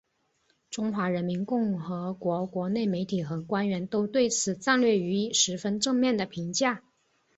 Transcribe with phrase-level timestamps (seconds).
[0.71, 6.81] 中华人民共和国国内媒体和官员都对此战略予以十分正面的评价。